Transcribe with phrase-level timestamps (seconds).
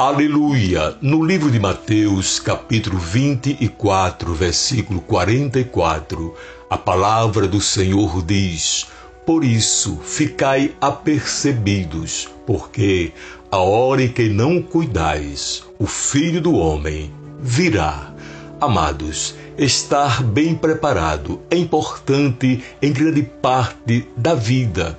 [0.00, 0.96] Aleluia!
[1.02, 6.36] No livro de Mateus, capítulo 24, versículo 44,
[6.70, 8.86] a palavra do Senhor diz:
[9.26, 13.12] Por isso, ficai apercebidos, porque
[13.50, 18.14] a hora em que não cuidais, o Filho do Homem virá.
[18.60, 24.96] Amados, estar bem preparado é importante em grande parte da vida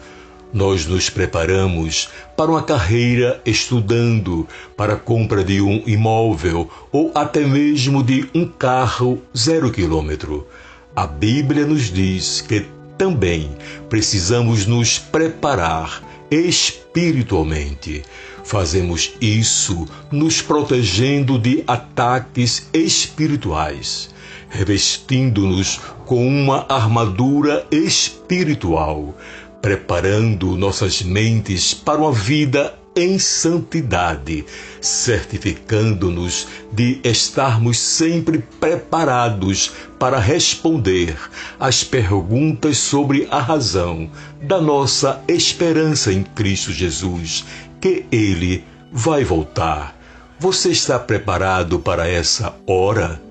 [0.53, 7.41] nós nos preparamos para uma carreira estudando, para a compra de um imóvel ou até
[7.41, 10.47] mesmo de um carro zero quilômetro.
[10.95, 12.65] A Bíblia nos diz que
[12.97, 13.51] também
[13.87, 18.03] precisamos nos preparar espiritualmente.
[18.43, 24.09] Fazemos isso nos protegendo de ataques espirituais,
[24.49, 29.15] revestindo-nos com uma armadura espiritual
[29.61, 34.45] preparando nossas mentes para uma vida em santidade,
[34.81, 41.15] certificando-nos de estarmos sempre preparados para responder
[41.59, 44.09] às perguntas sobre a razão
[44.41, 47.45] da nossa esperança em Cristo Jesus,
[47.79, 49.95] que Ele vai voltar.
[50.39, 53.21] Você está preparado para essa hora?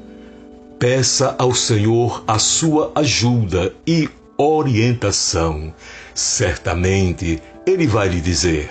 [0.79, 5.75] Peça ao Senhor a sua ajuda e orientação.
[6.15, 8.71] Certamente ele vai lhe dizer: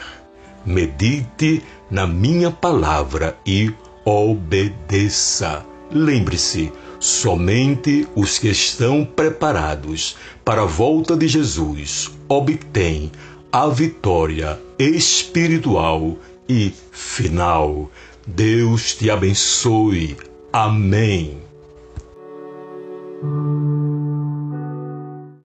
[0.66, 3.72] medite na minha palavra e
[4.06, 5.66] obedeça.
[5.92, 13.12] Lembre-se, somente os que estão preparados para a volta de Jesus obtêm
[13.52, 17.90] a vitória espiritual e final.
[18.26, 20.18] Deus te abençoe.
[20.52, 21.38] Amém.